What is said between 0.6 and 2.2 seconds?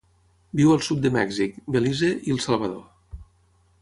al sud de Mèxic, Belize